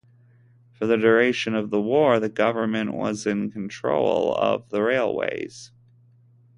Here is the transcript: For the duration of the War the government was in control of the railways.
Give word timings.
For 0.73 0.87
the 0.87 0.97
duration 0.97 1.53
of 1.53 1.69
the 1.69 1.79
War 1.79 2.19
the 2.19 2.27
government 2.27 2.91
was 2.95 3.27
in 3.27 3.51
control 3.51 4.33
of 4.35 4.67
the 4.69 4.81
railways. 4.81 5.69